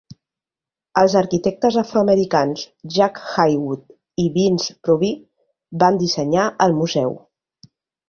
[1.01, 2.65] Els arquitectes afroamericans
[2.97, 5.13] Jack Haywood i Vince Proby
[5.85, 7.19] van dissenyar el museu.